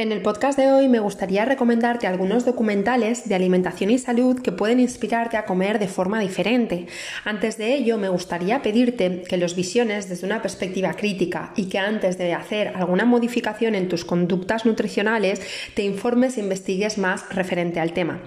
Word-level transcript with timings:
En 0.00 0.12
el 0.12 0.22
podcast 0.22 0.58
de 0.58 0.72
hoy 0.72 0.88
me 0.88 0.98
gustaría 0.98 1.44
recomendarte 1.44 2.06
algunos 2.06 2.46
documentales 2.46 3.28
de 3.28 3.34
alimentación 3.34 3.90
y 3.90 3.98
salud 3.98 4.40
que 4.40 4.50
pueden 4.50 4.80
inspirarte 4.80 5.36
a 5.36 5.44
comer 5.44 5.78
de 5.78 5.88
forma 5.88 6.20
diferente. 6.20 6.86
Antes 7.22 7.58
de 7.58 7.74
ello, 7.74 7.98
me 7.98 8.08
gustaría 8.08 8.62
pedirte 8.62 9.24
que 9.28 9.36
los 9.36 9.54
visiones 9.54 10.08
desde 10.08 10.26
una 10.26 10.40
perspectiva 10.40 10.94
crítica 10.94 11.52
y 11.54 11.66
que 11.66 11.78
antes 11.78 12.16
de 12.16 12.32
hacer 12.32 12.68
alguna 12.68 13.04
modificación 13.04 13.74
en 13.74 13.88
tus 13.90 14.06
conductas 14.06 14.64
nutricionales 14.64 15.42
te 15.74 15.82
informes 15.82 16.38
e 16.38 16.40
investigues 16.40 16.96
más 16.96 17.28
referente 17.28 17.78
al 17.78 17.92
tema. 17.92 18.22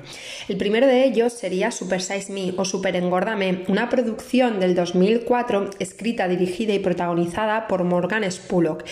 El 0.48 0.58
primero 0.58 0.86
de 0.86 1.04
ellos 1.04 1.34
sería 1.34 1.72
Super 1.72 2.04
Size 2.04 2.32
Me 2.32 2.54
o 2.56 2.66
Super 2.66 2.96
Engordame, 2.96 3.64
una 3.68 3.90
producción 3.90 4.60
del 4.60 4.76
2004 4.76 5.72
escrita, 5.80 6.28
dirigida 6.28 6.76
y 6.76 6.78
protagonizada 6.78 7.68
por 7.68 7.84
Morgan 7.84 8.32
Spullock. 8.32 8.84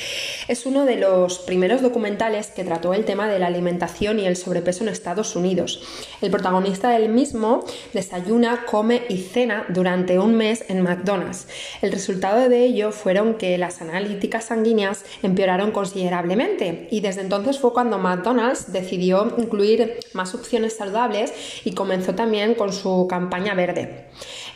Es 0.48 0.66
uno 0.66 0.86
de 0.86 0.96
los 0.96 1.38
primeros 1.38 1.84
documentales 1.84 2.48
que 2.48 2.71
trató 2.72 2.94
el 2.94 3.04
tema 3.04 3.28
de 3.28 3.38
la 3.38 3.48
alimentación 3.48 4.18
y 4.18 4.26
el 4.26 4.38
sobrepeso 4.38 4.86
en 4.86 4.90
Estados 4.90 5.36
Unidos. 5.36 5.84
El 6.22 6.32
protagonista 6.32 6.90
del 6.92 7.10
mismo 7.10 7.66
desayuna, 7.92 8.66
come 8.66 9.02
y 9.10 9.18
cena 9.18 9.66
durante 9.68 10.20
un 10.20 10.36
mes 10.36 10.64
en 10.70 10.82
McDonald's. 10.82 11.50
El 11.82 11.92
resultado 11.92 12.48
de 12.48 12.64
ello 12.64 12.94
fueron 12.94 13.34
que 13.34 13.58
las 13.58 13.82
analíticas 13.82 14.46
sanguíneas 14.46 15.04
empeoraron 15.22 15.72
considerablemente 15.72 16.88
y 16.92 17.02
desde 17.02 17.20
entonces 17.20 17.60
fue 17.60 17.74
cuando 17.74 17.98
McDonald's 17.98 18.72
decidió 18.72 19.36
incluir 19.38 20.00
más 20.14 20.34
opciones 20.34 20.78
saludables 20.78 21.34
y 21.66 21.74
comenzó 21.74 22.16
también 22.16 22.56
con 22.56 22.72
su 22.72 23.06
campaña 23.10 23.54
verde. 23.54 24.06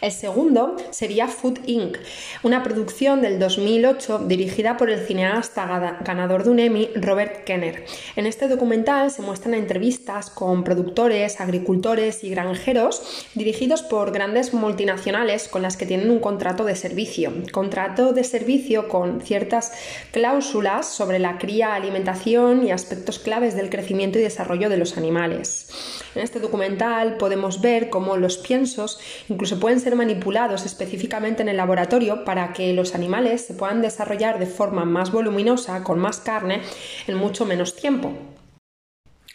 El 0.05 0.11
segundo 0.11 0.75
sería 0.91 1.27
Food 1.27 1.61
Inc., 1.65 1.97
una 2.43 2.61
producción 2.61 3.23
del 3.23 3.39
2008 3.39 4.19
dirigida 4.27 4.77
por 4.77 4.91
el 4.91 4.99
cineasta 4.99 5.65
ganador 6.05 6.43
de 6.43 6.51
un 6.51 6.59
Emmy, 6.59 6.91
Robert 6.93 7.43
Kenner. 7.43 7.85
En 8.15 8.27
este 8.27 8.47
documental 8.47 9.09
se 9.09 9.23
muestran 9.23 9.55
entrevistas 9.55 10.29
con 10.29 10.63
productores, 10.63 11.41
agricultores 11.41 12.23
y 12.23 12.29
granjeros 12.29 13.25
dirigidos 13.33 13.81
por 13.81 14.11
grandes 14.11 14.53
multinacionales 14.53 15.47
con 15.47 15.63
las 15.63 15.75
que 15.75 15.87
tienen 15.87 16.11
un 16.11 16.19
contrato 16.19 16.65
de 16.65 16.75
servicio. 16.75 17.33
Contrato 17.51 18.13
de 18.13 18.23
servicio 18.23 18.87
con 18.87 19.21
ciertas 19.21 19.71
cláusulas 20.11 20.87
sobre 20.87 21.17
la 21.17 21.39
cría, 21.39 21.73
alimentación 21.73 22.63
y 22.63 22.69
aspectos 22.69 23.17
claves 23.17 23.55
del 23.55 23.71
crecimiento 23.71 24.19
y 24.19 24.21
desarrollo 24.21 24.69
de 24.69 24.77
los 24.77 24.97
animales. 24.97 25.69
En 26.13 26.21
este 26.21 26.39
documental 26.39 27.17
podemos 27.17 27.59
ver 27.59 27.89
cómo 27.89 28.17
los 28.17 28.37
piensos 28.37 28.99
incluso 29.29 29.59
pueden 29.59 29.79
ser 29.79 29.94
manipulados 29.95 30.65
específicamente 30.65 31.41
en 31.41 31.49
el 31.49 31.57
laboratorio 31.57 32.23
para 32.23 32.53
que 32.53 32.73
los 32.73 32.95
animales 32.95 33.45
se 33.45 33.53
puedan 33.53 33.81
desarrollar 33.81 34.39
de 34.39 34.45
forma 34.45 34.85
más 34.85 35.11
voluminosa, 35.11 35.83
con 35.83 35.99
más 35.99 36.19
carne, 36.19 36.61
en 37.07 37.15
mucho 37.15 37.45
menos 37.45 37.75
tiempo. 37.75 38.13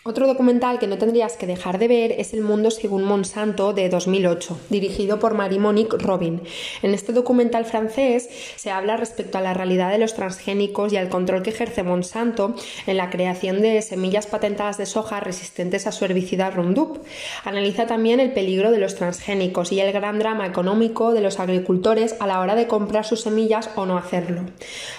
Otro 0.02 0.26
documental 0.26 0.78
que 0.78 0.86
no 0.86 0.96
tendrías 0.96 1.36
que 1.36 1.46
dejar 1.46 1.78
de 1.78 1.86
ver 1.86 2.12
es 2.12 2.32
El 2.32 2.40
mundo 2.40 2.70
según 2.70 3.04
Monsanto 3.04 3.74
de 3.74 3.90
2008, 3.90 4.58
dirigido 4.70 5.18
por 5.18 5.34
Marie-Monique 5.34 5.98
Robin. 5.98 6.40
En 6.80 6.94
este 6.94 7.12
documental 7.12 7.66
francés 7.66 8.30
se 8.56 8.70
habla 8.70 8.96
respecto 8.96 9.36
a 9.36 9.42
la 9.42 9.52
realidad 9.52 9.90
de 9.90 9.98
los 9.98 10.14
transgénicos 10.14 10.90
y 10.94 10.96
al 10.96 11.10
control 11.10 11.42
que 11.42 11.50
ejerce 11.50 11.82
Monsanto 11.82 12.54
en 12.86 12.96
la 12.96 13.10
creación 13.10 13.60
de 13.60 13.82
semillas 13.82 14.26
patentadas 14.26 14.78
de 14.78 14.86
soja 14.86 15.20
resistentes 15.20 15.86
a 15.86 15.92
su 15.92 16.06
herbicida 16.06 16.48
Roundup. 16.48 17.04
Analiza 17.44 17.86
también 17.86 18.20
el 18.20 18.32
peligro 18.32 18.70
de 18.70 18.78
los 18.78 18.94
transgénicos 18.94 19.70
y 19.70 19.80
el 19.80 19.92
gran 19.92 20.18
drama 20.18 20.46
económico 20.46 21.12
de 21.12 21.20
los 21.20 21.38
agricultores 21.40 22.16
a 22.20 22.26
la 22.26 22.40
hora 22.40 22.54
de 22.54 22.68
comprar 22.68 23.04
sus 23.04 23.20
semillas 23.20 23.68
o 23.76 23.84
no 23.84 23.98
hacerlo. 23.98 24.46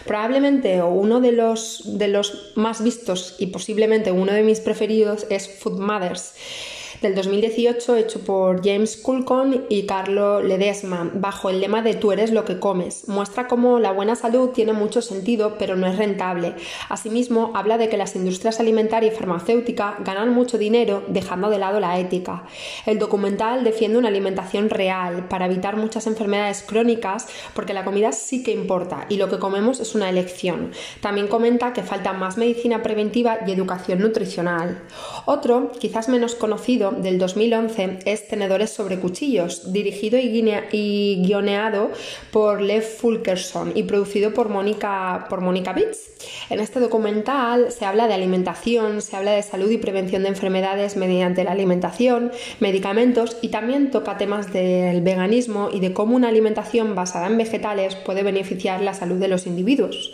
Probablemente 0.06 0.84
uno 0.84 1.22
de 1.22 1.32
los, 1.32 1.98
de 1.98 2.08
los 2.08 2.52
más 2.56 2.84
vistos 2.84 3.36
y 3.40 3.48
posiblemente 3.48 4.12
uno 4.12 4.32
de 4.32 4.44
mis 4.44 4.60
preferidos 4.60 4.91
es 5.30 5.48
Food 5.48 5.80
Mothers 5.80 6.34
del 7.02 7.16
2018 7.16 7.96
hecho 7.96 8.20
por 8.20 8.64
James 8.64 8.96
Culcon 8.96 9.66
y 9.70 9.88
Carlo 9.88 10.42
Ledesma, 10.42 11.10
bajo 11.14 11.50
el 11.50 11.60
lema 11.60 11.82
de 11.82 11.96
Tú 11.96 12.12
eres 12.12 12.32
lo 12.32 12.46
que 12.46 12.60
comes. 12.60 13.08
Muestra 13.08 13.48
cómo 13.48 13.80
la 13.80 13.92
buena 13.92 14.16
salud 14.16 14.50
tiene 14.50 14.74
mucho 14.74 15.02
sentido, 15.02 15.56
pero 15.58 15.76
no 15.76 15.88
es 15.88 15.98
rentable. 15.98 16.54
Asimismo, 16.90 17.52
habla 17.56 17.80
de 17.80 17.90
que 17.90 17.98
las 17.98 18.16
industrias 18.16 18.60
alimentaria 18.60 19.12
y 19.12 19.16
farmacéutica 19.16 19.98
ganan 20.06 20.32
mucho 20.32 20.60
dinero 20.60 21.04
dejando 21.08 21.50
de 21.50 21.58
lado 21.58 21.80
la 21.80 22.00
ética. 22.00 22.44
El 22.86 23.00
documental 23.00 23.64
defiende 23.64 23.98
una 23.98 24.10
alimentación 24.10 24.70
real 24.70 25.28
para 25.28 25.48
evitar 25.48 25.78
muchas 25.78 26.06
enfermedades 26.06 26.62
crónicas, 26.62 27.28
porque 27.56 27.74
la 27.74 27.84
comida 27.84 28.12
sí 28.12 28.44
que 28.44 28.52
importa 28.52 29.08
y 29.10 29.18
lo 29.18 29.28
que 29.28 29.40
comemos 29.40 29.80
es 29.80 29.96
una 29.96 30.10
elección. 30.10 30.72
También 31.02 31.28
comenta 31.28 31.74
que 31.74 31.82
falta 31.82 32.14
más 32.14 32.38
medicina 32.38 32.84
preventiva 32.84 33.40
y 33.48 33.52
educación 33.52 34.00
nutricional. 34.00 34.84
Otro, 35.26 35.72
quizás 35.80 36.08
menos 36.08 36.36
conocido, 36.36 36.91
del 37.00 37.18
2011 37.18 38.00
es 38.06 38.28
Tenedores 38.28 38.70
sobre 38.70 39.00
Cuchillos, 39.00 39.72
dirigido 39.74 40.20
y, 40.20 41.22
guioneado 41.24 41.92
por 42.32 42.62
Lev 42.62 42.84
Fulkerson 42.84 43.72
y 43.76 43.84
producido 43.84 44.34
por 44.34 44.50
Mónica 44.50 45.26
por 45.30 45.42
Mónica 45.42 45.74
Bitz. 45.74 46.12
En 46.50 46.60
este 46.60 46.80
documental 46.80 47.72
se 47.72 47.86
habla 47.86 48.08
de 48.08 48.14
alimentación, 48.14 49.02
se 49.02 49.16
habla 49.16 49.32
de 49.32 49.44
salud 49.44 49.70
y 49.70 49.78
prevención 49.78 50.24
de 50.24 50.30
enfermedades 50.30 50.98
mediante 50.98 51.44
la 51.44 51.52
alimentación, 51.52 52.32
medicamentos 52.60 53.38
y 53.42 53.50
también 53.50 53.92
toca 53.92 54.18
temas 54.18 54.52
del 54.54 55.02
veganismo 55.02 55.70
y 55.72 55.80
de 55.80 55.94
cómo 55.94 56.16
una 56.16 56.30
alimentación 56.30 56.96
basada 56.96 57.28
en 57.28 57.38
vegetales 57.38 57.96
puede 57.96 58.24
beneficiar 58.24 58.82
la 58.82 58.94
salud 58.94 59.18
de 59.18 59.28
los 59.28 59.48
individuos. 59.48 60.14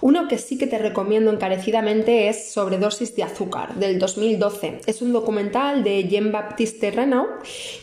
Uno 0.00 0.28
que 0.28 0.38
sí 0.38 0.58
que 0.58 0.68
te 0.68 0.78
recomiendo 0.78 1.32
encarecidamente 1.32 2.28
es 2.28 2.52
Sobredosis 2.52 3.16
de 3.16 3.24
azúcar, 3.24 3.74
del 3.74 3.98
2012. 3.98 4.80
Es 4.86 5.02
un 5.02 5.12
documental 5.12 5.82
de 5.82 6.04
Jean-Baptiste 6.04 6.92
Renaud 6.92 7.26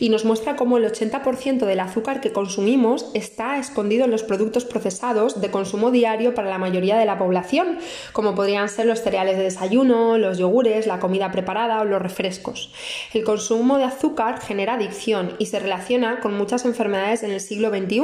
y 0.00 0.08
nos 0.08 0.24
muestra 0.24 0.56
cómo 0.56 0.78
el 0.78 0.90
80% 0.90 1.66
del 1.66 1.80
azúcar 1.80 2.22
que 2.22 2.32
consumimos 2.32 3.10
está 3.12 3.58
escondido 3.58 4.06
en 4.06 4.10
los 4.10 4.22
productos 4.22 4.64
procesados 4.64 5.42
de 5.42 5.50
consumo 5.50 5.90
diario 5.90 6.34
para 6.34 6.48
la 6.48 6.56
mayoría 6.58 6.96
de 6.96 7.04
la 7.04 7.18
población, 7.18 7.78
como 8.12 8.34
podrían 8.34 8.70
ser 8.70 8.86
los 8.86 9.02
cereales 9.02 9.36
de 9.36 9.44
desayuno, 9.44 10.16
los 10.16 10.38
yogures, 10.38 10.86
la 10.86 10.98
comida 10.98 11.30
preparada 11.30 11.80
o 11.82 11.84
los 11.84 12.00
refrescos. 12.00 12.72
El 13.12 13.24
consumo 13.24 13.76
de 13.76 13.84
azúcar 13.84 14.40
genera 14.40 14.74
adicción 14.74 15.34
y 15.38 15.46
se 15.46 15.58
relaciona 15.58 16.20
con 16.20 16.36
muchas 16.36 16.64
enfermedades 16.64 17.22
en 17.22 17.30
el 17.30 17.40
siglo 17.40 17.68
XXI, 17.68 18.00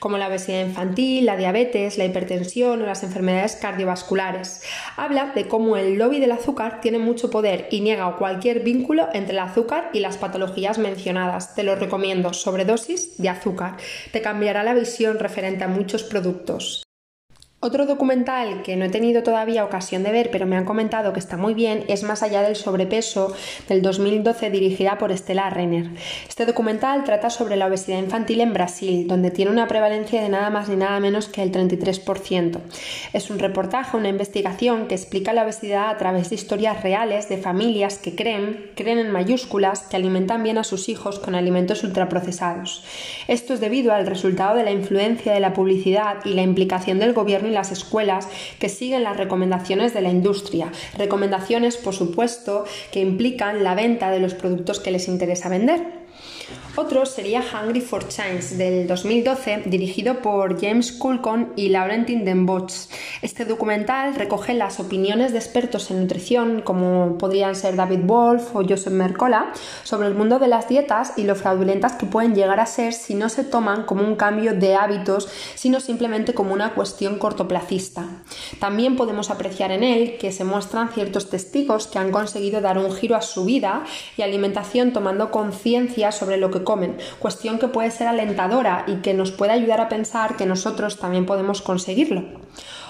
como 0.00 0.18
la 0.18 0.26
obesidad 0.26 0.66
infantil, 0.66 1.26
la 1.26 1.36
diabetes, 1.36 1.98
la 1.98 2.04
hipertensión 2.04 2.82
o 2.82 2.86
las 2.86 3.04
enfermedades 3.04 3.43
cardiovasculares. 3.56 4.62
Habla 4.96 5.32
de 5.34 5.46
cómo 5.48 5.76
el 5.76 5.98
lobby 5.98 6.20
del 6.20 6.32
azúcar 6.32 6.80
tiene 6.80 6.98
mucho 6.98 7.30
poder 7.30 7.68
y 7.70 7.80
niega 7.80 8.16
cualquier 8.16 8.60
vínculo 8.60 9.08
entre 9.12 9.32
el 9.32 9.40
azúcar 9.40 9.90
y 9.92 10.00
las 10.00 10.16
patologías 10.16 10.78
mencionadas. 10.78 11.54
Te 11.54 11.62
lo 11.62 11.76
recomiendo, 11.76 12.32
sobredosis 12.32 13.18
de 13.18 13.28
azúcar. 13.28 13.76
Te 14.12 14.22
cambiará 14.22 14.64
la 14.64 14.74
visión 14.74 15.18
referente 15.18 15.64
a 15.64 15.68
muchos 15.68 16.02
productos. 16.02 16.83
Otro 17.64 17.86
documental 17.86 18.60
que 18.60 18.76
no 18.76 18.84
he 18.84 18.90
tenido 18.90 19.22
todavía 19.22 19.64
ocasión 19.64 20.02
de 20.02 20.12
ver, 20.12 20.28
pero 20.30 20.44
me 20.44 20.54
han 20.54 20.66
comentado 20.66 21.14
que 21.14 21.18
está 21.18 21.38
muy 21.38 21.54
bien, 21.54 21.86
es 21.88 22.02
Más 22.02 22.22
allá 22.22 22.42
del 22.42 22.56
sobrepeso 22.56 23.34
del 23.70 23.80
2012 23.80 24.50
dirigida 24.50 24.98
por 24.98 25.10
Estela 25.10 25.48
Renner. 25.48 25.86
Este 26.28 26.44
documental 26.44 27.04
trata 27.04 27.30
sobre 27.30 27.56
la 27.56 27.66
obesidad 27.66 28.00
infantil 28.00 28.42
en 28.42 28.52
Brasil, 28.52 29.08
donde 29.08 29.30
tiene 29.30 29.50
una 29.50 29.66
prevalencia 29.66 30.20
de 30.20 30.28
nada 30.28 30.50
más 30.50 30.68
ni 30.68 30.76
nada 30.76 31.00
menos 31.00 31.26
que 31.26 31.42
el 31.42 31.52
33%. 31.52 32.58
Es 33.14 33.30
un 33.30 33.38
reportaje, 33.38 33.96
una 33.96 34.10
investigación 34.10 34.86
que 34.86 34.94
explica 34.94 35.32
la 35.32 35.44
obesidad 35.44 35.88
a 35.88 35.96
través 35.96 36.28
de 36.28 36.34
historias 36.34 36.82
reales 36.82 37.30
de 37.30 37.38
familias 37.38 37.96
que 37.96 38.14
creen, 38.14 38.72
creen 38.74 38.98
en 38.98 39.10
mayúsculas, 39.10 39.84
que 39.84 39.96
alimentan 39.96 40.42
bien 40.42 40.58
a 40.58 40.64
sus 40.64 40.90
hijos 40.90 41.18
con 41.18 41.34
alimentos 41.34 41.82
ultraprocesados. 41.82 42.84
Esto 43.26 43.54
es 43.54 43.60
debido 43.60 43.94
al 43.94 44.06
resultado 44.06 44.54
de 44.54 44.64
la 44.64 44.70
influencia 44.70 45.32
de 45.32 45.40
la 45.40 45.54
publicidad 45.54 46.18
y 46.26 46.34
la 46.34 46.42
implicación 46.42 46.98
del 46.98 47.14
gobierno 47.14 47.53
las 47.54 47.72
escuelas 47.72 48.28
que 48.58 48.68
siguen 48.68 49.04
las 49.04 49.16
recomendaciones 49.16 49.94
de 49.94 50.02
la 50.02 50.10
industria. 50.10 50.70
Recomendaciones, 50.98 51.76
por 51.76 51.94
supuesto, 51.94 52.64
que 52.92 53.00
implican 53.00 53.64
la 53.64 53.74
venta 53.74 54.10
de 54.10 54.20
los 54.20 54.34
productos 54.34 54.80
que 54.80 54.90
les 54.90 55.08
interesa 55.08 55.48
vender. 55.48 56.04
Otro 56.76 57.06
sería 57.06 57.40
Hungry 57.40 57.80
for 57.80 58.08
Change 58.08 58.56
del 58.56 58.88
2012, 58.88 59.62
dirigido 59.66 60.20
por 60.20 60.60
James 60.60 60.90
Culcon 60.90 61.52
y 61.54 61.68
Laurentin 61.68 62.24
Denboch. 62.24 62.72
Este 63.22 63.44
documental 63.44 64.16
recoge 64.16 64.54
las 64.54 64.80
opiniones 64.80 65.30
de 65.30 65.38
expertos 65.38 65.92
en 65.92 66.00
nutrición, 66.00 66.62
como 66.62 67.16
podrían 67.16 67.54
ser 67.54 67.76
David 67.76 68.00
Wolf 68.02 68.56
o 68.56 68.64
Joseph 68.68 68.92
Mercola, 68.92 69.52
sobre 69.84 70.08
el 70.08 70.16
mundo 70.16 70.40
de 70.40 70.48
las 70.48 70.68
dietas 70.68 71.12
y 71.16 71.22
lo 71.22 71.36
fraudulentas 71.36 71.92
que 71.92 72.06
pueden 72.06 72.34
llegar 72.34 72.58
a 72.58 72.66
ser 72.66 72.92
si 72.92 73.14
no 73.14 73.28
se 73.28 73.44
toman 73.44 73.84
como 73.84 74.02
un 74.02 74.16
cambio 74.16 74.52
de 74.52 74.74
hábitos, 74.74 75.28
sino 75.54 75.78
simplemente 75.78 76.34
como 76.34 76.52
una 76.52 76.74
cuestión 76.74 77.20
cortoplacista. 77.20 78.04
También 78.58 78.96
podemos 78.96 79.30
apreciar 79.30 79.70
en 79.70 79.84
él 79.84 80.16
que 80.18 80.32
se 80.32 80.42
muestran 80.42 80.88
ciertos 80.88 81.30
testigos 81.30 81.86
que 81.86 82.00
han 82.00 82.10
conseguido 82.10 82.60
dar 82.60 82.78
un 82.78 82.92
giro 82.92 83.14
a 83.14 83.22
su 83.22 83.44
vida 83.44 83.84
y 84.16 84.22
alimentación 84.22 84.92
tomando 84.92 85.30
conciencia 85.30 86.10
sobre 86.10 86.36
lo 86.36 86.50
que 86.50 86.63
comen, 86.64 86.96
cuestión 87.18 87.58
que 87.58 87.68
puede 87.68 87.90
ser 87.90 88.08
alentadora 88.08 88.84
y 88.86 88.96
que 88.96 89.14
nos 89.14 89.30
puede 89.30 89.52
ayudar 89.52 89.80
a 89.80 89.88
pensar 89.88 90.36
que 90.36 90.46
nosotros 90.46 90.98
también 90.98 91.26
podemos 91.26 91.62
conseguirlo. 91.62 92.24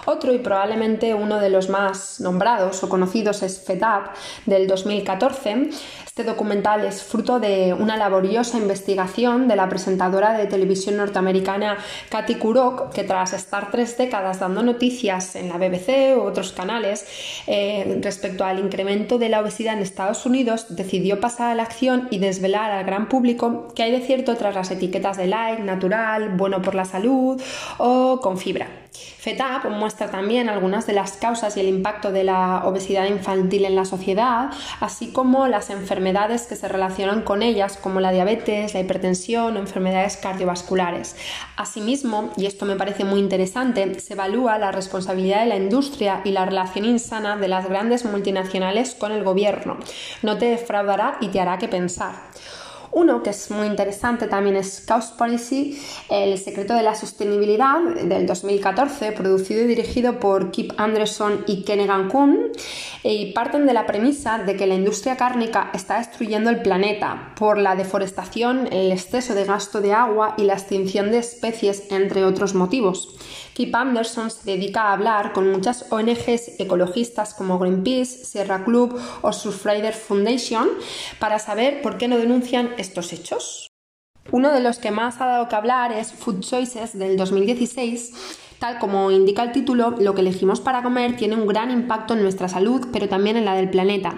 Otro 0.06 0.33
y 0.33 0.39
probablemente 0.39 1.15
uno 1.15 1.41
de 1.41 1.51
los 1.51 1.69
más 1.69 2.21
nombrados 2.21 2.83
o 2.83 2.89
conocidos 2.89 3.43
es 3.43 3.61
FEDAP 3.61 4.15
del 4.47 4.67
2014. 4.67 5.71
Este 6.05 6.23
documental 6.23 6.85
es 6.85 7.03
fruto 7.03 7.41
de 7.41 7.75
una 7.75 7.97
laboriosa 7.97 8.59
investigación 8.59 9.49
de 9.49 9.56
la 9.56 9.69
presentadora 9.69 10.39
de 10.39 10.47
televisión 10.47 10.97
norteamericana 10.97 11.79
Katy 12.09 12.37
Kurok, 12.37 12.93
que 12.93 13.03
tras 13.03 13.33
estar 13.33 13.73
tres 13.73 13.99
décadas 13.99 14.39
dando 14.39 14.62
noticias 14.62 15.35
en 15.35 15.49
la 15.49 15.59
BBC 15.59 16.17
u 16.17 16.21
otros 16.21 16.53
canales 16.53 17.05
eh, 17.49 17.99
respecto 18.00 18.45
al 18.45 18.61
incremento 18.61 19.19
de 19.19 19.29
la 19.29 19.41
obesidad 19.41 19.75
en 19.75 19.81
Estados 19.81 20.25
Unidos, 20.25 20.67
decidió 20.77 21.19
pasar 21.19 21.50
a 21.50 21.55
la 21.57 21.65
acción 21.65 22.07
y 22.11 22.19
desvelar 22.19 22.71
al 22.71 22.85
gran 22.85 23.09
público 23.09 23.69
que 23.75 23.83
hay 23.83 23.91
de 23.91 24.00
cierto 24.00 24.37
tras 24.37 24.55
las 24.55 24.71
etiquetas 24.71 25.17
de 25.17 25.27
like, 25.27 25.62
natural, 25.62 26.29
bueno 26.37 26.62
por 26.62 26.75
la 26.75 26.85
salud 26.85 27.43
o 27.79 28.21
con 28.21 28.39
fibra. 28.39 28.84
FETAP 28.94 29.67
muestra 29.70 30.11
también 30.11 30.49
algunas 30.49 30.87
de 30.87 30.93
las 30.93 31.12
causas 31.12 31.56
y 31.56 31.61
el 31.61 31.69
impacto 31.69 32.12
de 32.12 32.25
la 32.25 32.62
obesidad 32.64 33.06
infantil 33.06 33.64
en 33.64 33.75
la 33.75 33.85
sociedad, 33.85 34.50
así 34.81 35.12
como 35.12 35.46
las 35.49 35.70
enfermedades 35.70 36.43
que 36.43 36.56
se 36.56 36.69
relacionan 36.69 37.23
con 37.23 37.43
ellas, 37.43 37.76
como 37.76 38.00
la 38.00 38.12
diabetes, 38.12 38.75
la 38.75 38.81
hipertensión 38.81 39.56
o 39.56 39.61
enfermedades 39.61 40.17
cardiovasculares. 40.17 41.17
Asimismo, 41.56 42.31
y 42.37 42.46
esto 42.46 42.67
me 42.67 42.76
parece 42.76 43.05
muy 43.05 43.20
interesante, 43.20 43.99
se 43.99 44.12
evalúa 44.14 44.58
la 44.58 44.73
responsabilidad 44.73 45.40
de 45.40 45.47
la 45.47 45.56
industria 45.56 46.20
y 46.25 46.31
la 46.31 46.44
relación 46.44 46.85
insana 46.85 47.37
de 47.37 47.49
las 47.49 47.69
grandes 47.69 48.05
multinacionales 48.05 48.94
con 48.94 49.12
el 49.12 49.25
gobierno. 49.25 49.79
No 50.23 50.38
te 50.38 50.47
defraudará 50.47 51.19
y 51.20 51.29
te 51.29 51.40
hará 51.40 51.58
que 51.58 51.69
pensar. 51.69 52.14
Uno 52.94 53.25
que 53.25 53.31
es 53.31 53.50
muy 53.50 53.67
interesante 53.67 54.29
también 54.29 54.55
es 54.55 54.85
Cowspiracy, 54.87 55.82
El 56.08 56.38
secreto 56.38 56.75
de 56.75 56.85
la 56.85 56.94
sostenibilidad 56.94 57.81
del 57.82 58.25
2014, 58.25 59.11
producido 59.11 59.62
y 59.62 59.67
dirigido 59.67 60.20
por 60.20 60.52
Kip 60.52 60.75
Anderson 60.76 61.43
y 61.49 61.64
Kenegan 61.64 62.08
Kuhn, 62.08 62.52
y 63.02 63.32
parten 63.32 63.67
de 63.67 63.73
la 63.73 63.87
premisa 63.87 64.38
de 64.38 64.55
que 64.55 64.69
la 64.69 64.76
industria 64.76 65.17
cárnica 65.17 65.70
está 65.75 65.99
destruyendo 65.99 66.50
el 66.50 66.62
planeta 66.62 67.32
por 67.37 67.58
la 67.58 67.75
deforestación, 67.75 68.69
el 68.73 68.93
exceso 68.93 69.35
de 69.35 69.44
gasto 69.44 69.81
de 69.81 69.93
agua 69.93 70.35
y 70.38 70.44
la 70.44 70.55
extinción 70.55 71.11
de 71.11 71.19
especies, 71.19 71.90
entre 71.90 72.25
otros 72.25 72.55
motivos. 72.55 73.17
Kip 73.55 73.75
Anderson 73.75 74.31
se 74.31 74.50
dedica 74.50 74.82
a 74.82 74.93
hablar 74.93 75.32
con 75.32 75.50
muchas 75.50 75.87
ONGs 75.90 76.58
ecologistas 76.61 77.35
como 77.35 77.58
Greenpeace, 77.58 78.25
Sierra 78.25 78.64
Club 78.64 79.00
o 79.23 79.32
Surfrider 79.32 79.94
Foundation 79.94 80.69
para 81.20 81.38
saber 81.38 81.81
por 81.81 81.97
qué 81.97 82.08
no 82.08 82.19
denuncian 82.19 82.70
estos 82.85 83.13
hechos. 83.13 83.69
Uno 84.31 84.53
de 84.53 84.61
los 84.61 84.79
que 84.79 84.91
más 84.91 85.21
ha 85.21 85.27
dado 85.27 85.49
que 85.49 85.57
hablar 85.57 85.93
es 85.93 86.13
Food 86.13 86.41
Choices 86.41 86.99
del 86.99 87.17
2016 87.17 88.43
Tal 88.65 88.79
como 88.79 89.11
indica 89.11 89.43
el 89.43 89.53
título, 89.53 89.91
lo 90.01 90.15
que 90.15 90.23
elegimos 90.23 90.61
para 90.61 90.83
comer 90.83 91.17
tiene 91.17 91.37
un 91.37 91.47
gran 91.47 91.71
impacto 91.71 92.15
en 92.15 92.23
nuestra 92.23 92.49
salud, 92.49 92.87
pero 92.93 93.11
también 93.11 93.37
en 93.37 93.45
la 93.45 93.55
del 93.55 93.69
planeta. 93.69 94.15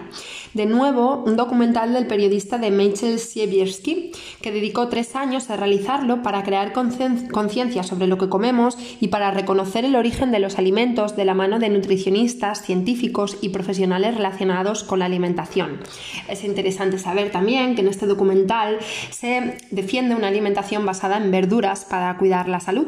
De 0.57 0.65
nuevo, 0.65 1.23
un 1.27 1.37
documental 1.37 1.93
del 1.93 2.07
periodista 2.07 2.57
de 2.57 2.71
Michael 2.71 3.19
Siewierski, 3.19 4.13
que 4.41 4.51
dedicó 4.51 4.89
tres 4.89 5.15
años 5.15 5.51
a 5.51 5.57
realizarlo 5.59 6.23
para 6.23 6.43
crear 6.45 6.73
conciencia 6.73 7.83
sobre 7.83 8.07
lo 8.07 8.17
que 8.17 8.31
comemos 8.31 8.79
y 8.99 9.09
para 9.09 9.31
reconocer 9.31 9.85
el 9.85 9.97
origen 9.97 10.33
de 10.33 10.39
los 10.39 10.59
alimentos 10.59 11.15
de 11.15 11.27
la 11.27 11.35
mano 11.35 11.59
de 11.59 11.69
nutricionistas, 11.69 12.65
científicos 12.65 13.37
y 13.43 13.51
profesionales 13.51 14.15
relacionados 14.15 14.83
con 14.83 15.01
la 15.01 15.05
alimentación. 15.05 15.79
Es 16.27 16.43
interesante 16.43 16.99
saber 16.99 17.31
también 17.31 17.75
que 17.75 17.83
en 17.83 17.89
este 17.89 18.07
documental 18.07 18.79
se 19.11 19.59
defiende 19.71 20.15
una 20.15 20.29
alimentación 20.29 20.87
basada 20.87 21.19
en 21.19 21.31
verduras 21.31 21.85
para 21.85 22.17
cuidar 22.17 22.49
la 22.49 22.61
salud. 22.61 22.87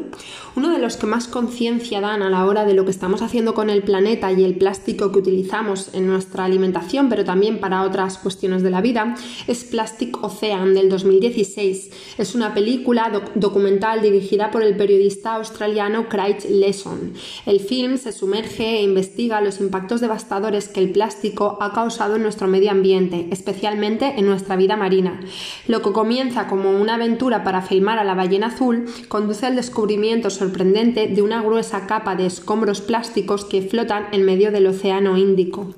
Uno 0.56 0.70
de 0.70 0.78
los 0.78 0.96
que 0.96 1.04
más 1.04 1.28
conciencia 1.28 2.00
dan 2.00 2.22
a 2.22 2.30
la 2.30 2.46
hora 2.46 2.64
de 2.64 2.72
lo 2.72 2.86
que 2.86 2.92
estamos 2.92 3.20
haciendo 3.20 3.52
con 3.52 3.68
el 3.68 3.82
planeta 3.82 4.32
y 4.32 4.42
el 4.42 4.56
plástico 4.56 5.12
que 5.12 5.18
utilizamos 5.18 5.90
en 5.92 6.06
nuestra 6.06 6.46
alimentación, 6.46 7.10
pero 7.10 7.26
también 7.26 7.57
para 7.58 7.82
otras 7.82 8.18
cuestiones 8.18 8.62
de 8.62 8.70
la 8.70 8.80
vida, 8.80 9.14
es 9.46 9.64
Plastic 9.64 10.22
Ocean 10.22 10.74
del 10.74 10.88
2016. 10.88 11.90
Es 12.18 12.34
una 12.34 12.54
película 12.54 13.22
documental 13.34 14.02
dirigida 14.02 14.50
por 14.50 14.62
el 14.62 14.76
periodista 14.76 15.34
australiano 15.34 16.08
Craig 16.08 16.38
Lesson. 16.48 17.12
El 17.46 17.60
film 17.60 17.98
se 17.98 18.12
sumerge 18.12 18.78
e 18.78 18.82
investiga 18.82 19.40
los 19.40 19.60
impactos 19.60 20.00
devastadores 20.00 20.68
que 20.68 20.80
el 20.80 20.90
plástico 20.90 21.58
ha 21.60 21.72
causado 21.72 22.16
en 22.16 22.22
nuestro 22.22 22.48
medio 22.48 22.70
ambiente, 22.70 23.28
especialmente 23.30 24.14
en 24.16 24.26
nuestra 24.26 24.56
vida 24.56 24.76
marina. 24.76 25.20
Lo 25.66 25.82
que 25.82 25.92
comienza 25.92 26.48
como 26.48 26.70
una 26.70 26.94
aventura 26.94 27.44
para 27.44 27.62
filmar 27.62 27.98
a 27.98 28.04
la 28.04 28.14
ballena 28.14 28.48
azul 28.48 28.86
conduce 29.08 29.46
al 29.46 29.56
descubrimiento 29.56 30.30
sorprendente 30.30 31.08
de 31.08 31.22
una 31.22 31.42
gruesa 31.42 31.86
capa 31.86 32.16
de 32.16 32.26
escombros 32.26 32.80
plásticos 32.80 33.44
que 33.44 33.62
flotan 33.62 34.06
en 34.12 34.24
medio 34.24 34.50
del 34.52 34.66
Océano 34.66 35.16
Índico. 35.16 35.74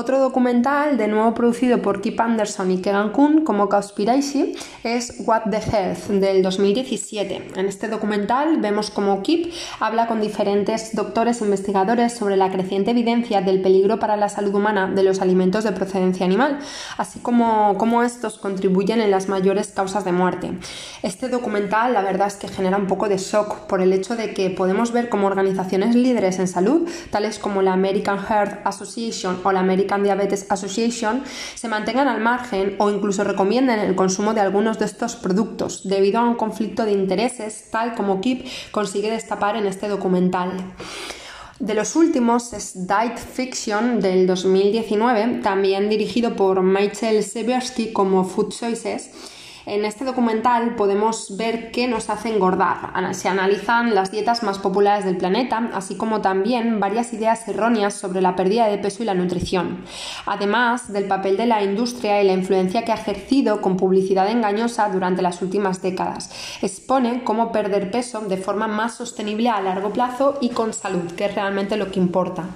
Otro 0.00 0.20
documental, 0.20 0.96
de 0.96 1.08
nuevo 1.08 1.34
producido 1.34 1.82
por 1.82 2.00
Kip 2.00 2.20
Anderson 2.20 2.70
y 2.70 2.80
Kegan 2.80 3.10
Kuhn 3.10 3.42
como 3.42 3.68
Cowspiracy, 3.68 4.54
es 4.84 5.24
What 5.26 5.50
the 5.50 5.56
Health 5.56 6.06
del 6.20 6.40
2017. 6.40 7.48
En 7.56 7.66
este 7.66 7.88
documental 7.88 8.58
vemos 8.58 8.92
cómo 8.92 9.24
Kip 9.24 9.52
habla 9.80 10.06
con 10.06 10.20
diferentes 10.20 10.94
doctores 10.94 11.40
e 11.40 11.46
investigadores 11.46 12.12
sobre 12.12 12.36
la 12.36 12.48
creciente 12.52 12.92
evidencia 12.92 13.40
del 13.40 13.60
peligro 13.60 13.98
para 13.98 14.16
la 14.16 14.28
salud 14.28 14.54
humana 14.54 14.86
de 14.86 15.02
los 15.02 15.20
alimentos 15.20 15.64
de 15.64 15.72
procedencia 15.72 16.24
animal, 16.24 16.60
así 16.96 17.18
como 17.18 17.76
cómo 17.76 18.04
estos 18.04 18.38
contribuyen 18.38 19.00
en 19.00 19.10
las 19.10 19.28
mayores 19.28 19.72
causas 19.72 20.04
de 20.04 20.12
muerte. 20.12 20.52
Este 21.02 21.28
documental, 21.28 21.92
la 21.92 22.02
verdad 22.02 22.28
es 22.28 22.36
que 22.36 22.46
genera 22.46 22.76
un 22.76 22.86
poco 22.86 23.08
de 23.08 23.18
shock 23.18 23.66
por 23.66 23.80
el 23.80 23.92
hecho 23.92 24.14
de 24.14 24.32
que 24.32 24.50
podemos 24.50 24.92
ver 24.92 25.08
como 25.08 25.26
organizaciones 25.26 25.96
líderes 25.96 26.38
en 26.38 26.46
salud, 26.46 26.88
tales 27.10 27.40
como 27.40 27.62
la 27.62 27.72
American 27.72 28.20
Heart 28.20 28.64
Association 28.64 29.40
o 29.42 29.50
la 29.50 29.58
American 29.58 29.87
Diabetes 29.96 30.46
Association 30.50 31.24
se 31.54 31.68
mantengan 31.68 32.08
al 32.08 32.20
margen 32.20 32.76
o 32.78 32.90
incluso 32.90 33.24
recomienden 33.24 33.80
el 33.80 33.96
consumo 33.96 34.34
de 34.34 34.40
algunos 34.40 34.78
de 34.78 34.84
estos 34.84 35.16
productos 35.16 35.88
debido 35.88 36.20
a 36.20 36.28
un 36.28 36.34
conflicto 36.34 36.84
de 36.84 36.92
intereses 36.92 37.68
tal 37.70 37.94
como 37.94 38.20
Kip 38.20 38.46
consigue 38.70 39.10
destapar 39.10 39.56
en 39.56 39.66
este 39.66 39.88
documental. 39.88 40.52
De 41.58 41.74
los 41.74 41.96
últimos 41.96 42.52
es 42.52 42.86
Diet 42.86 43.18
Fiction 43.18 44.00
del 44.00 44.28
2019, 44.28 45.40
también 45.42 45.88
dirigido 45.88 46.36
por 46.36 46.62
Michael 46.62 47.24
Seversky 47.24 47.92
como 47.92 48.24
Food 48.24 48.50
Choices 48.50 49.10
en 49.68 49.84
este 49.84 50.04
documental 50.04 50.74
podemos 50.76 51.36
ver 51.36 51.70
qué 51.70 51.86
nos 51.88 52.08
hace 52.10 52.34
engordar. 52.34 52.92
Se 53.12 53.28
analizan 53.28 53.94
las 53.94 54.10
dietas 54.10 54.42
más 54.42 54.58
populares 54.58 55.04
del 55.04 55.16
planeta, 55.16 55.70
así 55.74 55.96
como 55.96 56.20
también 56.20 56.80
varias 56.80 57.12
ideas 57.12 57.46
erróneas 57.46 57.94
sobre 57.94 58.20
la 58.20 58.34
pérdida 58.34 58.66
de 58.66 58.78
peso 58.78 59.02
y 59.02 59.06
la 59.06 59.14
nutrición. 59.14 59.84
Además 60.26 60.92
del 60.92 61.04
papel 61.04 61.36
de 61.36 61.46
la 61.46 61.62
industria 61.62 62.22
y 62.22 62.26
la 62.26 62.32
influencia 62.32 62.84
que 62.84 62.92
ha 62.92 62.96
ejercido 62.96 63.60
con 63.60 63.76
publicidad 63.76 64.30
engañosa 64.30 64.88
durante 64.88 65.22
las 65.22 65.42
últimas 65.42 65.82
décadas. 65.82 66.30
Expone 66.62 67.22
cómo 67.24 67.52
perder 67.52 67.90
peso 67.90 68.20
de 68.20 68.38
forma 68.38 68.68
más 68.68 68.94
sostenible 68.94 69.50
a 69.50 69.60
largo 69.60 69.92
plazo 69.92 70.38
y 70.40 70.50
con 70.50 70.72
salud, 70.72 71.12
que 71.12 71.26
es 71.26 71.34
realmente 71.34 71.76
lo 71.76 71.90
que 71.90 72.00
importa. 72.00 72.46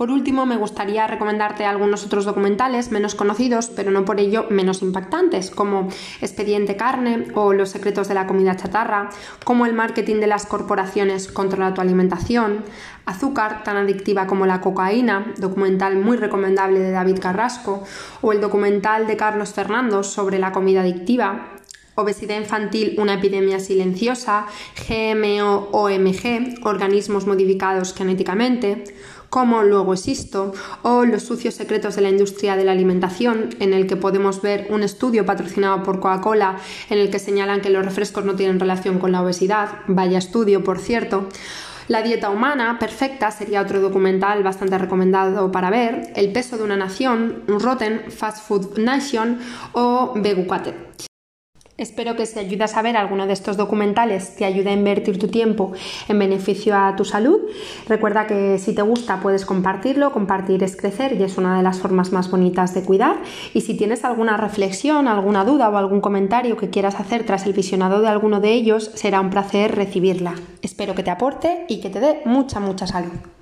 Por 0.00 0.10
último, 0.10 0.46
me 0.46 0.56
gustaría 0.56 1.06
recomendarte 1.06 1.66
algunos 1.66 2.06
otros 2.06 2.24
documentales 2.24 2.90
menos 2.90 3.14
conocidos, 3.14 3.66
pero 3.68 3.90
no 3.90 4.06
por 4.06 4.18
ello 4.18 4.46
menos 4.48 4.80
impactantes, 4.80 5.50
como 5.50 5.90
Expediente 6.22 6.74
Carne 6.74 7.26
o 7.34 7.52
Los 7.52 7.68
secretos 7.68 8.08
de 8.08 8.14
la 8.14 8.26
comida 8.26 8.56
chatarra, 8.56 9.10
como 9.44 9.66
el 9.66 9.74
marketing 9.74 10.20
de 10.20 10.26
las 10.26 10.46
corporaciones 10.46 11.30
controla 11.30 11.74
tu 11.74 11.82
alimentación, 11.82 12.64
Azúcar, 13.04 13.62
tan 13.62 13.76
adictiva 13.76 14.26
como 14.26 14.46
la 14.46 14.62
cocaína, 14.62 15.34
documental 15.36 15.98
muy 15.98 16.16
recomendable 16.16 16.80
de 16.80 16.92
David 16.92 17.18
Carrasco, 17.18 17.84
o 18.22 18.32
el 18.32 18.40
documental 18.40 19.06
de 19.06 19.18
Carlos 19.18 19.52
Fernando 19.52 20.02
sobre 20.02 20.38
la 20.38 20.50
comida 20.50 20.80
adictiva, 20.80 21.58
obesidad 21.94 22.38
infantil, 22.38 22.94
una 22.98 23.14
epidemia 23.14 23.60
silenciosa, 23.60 24.46
GMO-OMG, 24.88 26.64
organismos 26.64 27.26
modificados 27.26 27.92
genéticamente, 27.92 28.84
como 29.30 29.62
Luego 29.62 29.94
Existo 29.94 30.52
o 30.82 31.04
Los 31.04 31.22
sucios 31.22 31.54
secretos 31.54 31.96
de 31.96 32.02
la 32.02 32.10
industria 32.10 32.56
de 32.56 32.64
la 32.64 32.72
alimentación, 32.72 33.50
en 33.60 33.72
el 33.72 33.86
que 33.86 33.96
podemos 33.96 34.42
ver 34.42 34.66
un 34.70 34.82
estudio 34.82 35.24
patrocinado 35.24 35.82
por 35.82 36.00
Coca-Cola 36.00 36.58
en 36.90 36.98
el 36.98 37.10
que 37.10 37.18
señalan 37.18 37.60
que 37.60 37.70
los 37.70 37.84
refrescos 37.84 38.24
no 38.24 38.34
tienen 38.34 38.60
relación 38.60 38.98
con 38.98 39.12
la 39.12 39.22
obesidad, 39.22 39.70
vaya 39.86 40.18
estudio 40.18 40.62
por 40.62 40.78
cierto. 40.78 41.28
La 41.88 42.02
dieta 42.02 42.30
humana 42.30 42.78
perfecta 42.78 43.32
sería 43.32 43.62
otro 43.62 43.80
documental 43.80 44.44
bastante 44.44 44.78
recomendado 44.78 45.50
para 45.50 45.70
ver, 45.70 46.12
El 46.14 46.30
peso 46.32 46.56
de 46.56 46.62
una 46.62 46.76
nación, 46.76 47.42
Rotten 47.48 48.02
Fast 48.10 48.46
Food 48.46 48.78
Nation 48.78 49.40
o 49.72 50.12
Begucate. 50.14 51.09
Espero 51.80 52.14
que 52.14 52.26
si 52.26 52.38
ayudas 52.38 52.76
a 52.76 52.82
ver 52.82 52.98
alguno 52.98 53.26
de 53.26 53.32
estos 53.32 53.56
documentales 53.56 54.36
te 54.36 54.44
ayude 54.44 54.68
a 54.68 54.74
invertir 54.74 55.18
tu 55.18 55.28
tiempo 55.28 55.72
en 56.08 56.18
beneficio 56.18 56.76
a 56.76 56.94
tu 56.94 57.06
salud. 57.06 57.40
Recuerda 57.88 58.26
que 58.26 58.58
si 58.58 58.74
te 58.74 58.82
gusta 58.82 59.20
puedes 59.20 59.46
compartirlo, 59.46 60.12
compartir 60.12 60.62
es 60.62 60.76
crecer 60.76 61.14
y 61.18 61.22
es 61.22 61.38
una 61.38 61.56
de 61.56 61.62
las 61.62 61.78
formas 61.78 62.12
más 62.12 62.30
bonitas 62.30 62.74
de 62.74 62.82
cuidar. 62.82 63.16
Y 63.54 63.62
si 63.62 63.78
tienes 63.78 64.04
alguna 64.04 64.36
reflexión, 64.36 65.08
alguna 65.08 65.46
duda 65.46 65.70
o 65.70 65.78
algún 65.78 66.02
comentario 66.02 66.58
que 66.58 66.68
quieras 66.68 67.00
hacer 67.00 67.24
tras 67.24 67.46
el 67.46 67.54
visionado 67.54 68.02
de 68.02 68.08
alguno 68.08 68.40
de 68.40 68.52
ellos, 68.52 68.90
será 68.92 69.22
un 69.22 69.30
placer 69.30 69.74
recibirla. 69.74 70.34
Espero 70.60 70.94
que 70.94 71.02
te 71.02 71.10
aporte 71.10 71.64
y 71.66 71.80
que 71.80 71.88
te 71.88 72.00
dé 72.00 72.20
mucha, 72.26 72.60
mucha 72.60 72.86
salud. 72.86 73.39